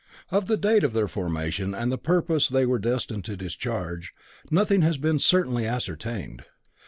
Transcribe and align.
Of 0.31 0.47
the 0.47 0.57
date 0.57 0.83
of 0.83 0.93
their 0.93 1.07
formation 1.07 1.75
and 1.75 1.91
the 1.91 1.97
purpose 1.99 2.49
they 2.49 2.65
were 2.65 2.79
destined 2.79 3.23
to 3.25 3.37
discharge, 3.37 4.15
nothing 4.49 4.81
has 4.81 4.97
been 4.97 5.19
certainly 5.19 5.67
ascertained. 5.67 6.43